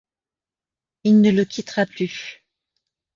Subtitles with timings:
[1.03, 2.43] Il ne le quittera plus.